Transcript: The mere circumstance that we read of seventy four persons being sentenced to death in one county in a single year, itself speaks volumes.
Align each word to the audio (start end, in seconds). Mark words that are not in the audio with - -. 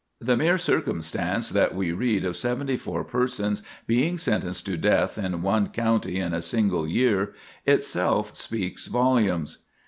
The 0.19 0.35
mere 0.35 0.57
circumstance 0.57 1.49
that 1.51 1.75
we 1.75 1.91
read 1.91 2.25
of 2.25 2.35
seventy 2.35 2.75
four 2.75 3.03
persons 3.03 3.61
being 3.85 4.17
sentenced 4.17 4.65
to 4.65 4.75
death 4.75 5.15
in 5.19 5.43
one 5.43 5.67
county 5.67 6.19
in 6.19 6.33
a 6.33 6.41
single 6.41 6.87
year, 6.87 7.35
itself 7.67 8.35
speaks 8.35 8.87
volumes. 8.87 9.59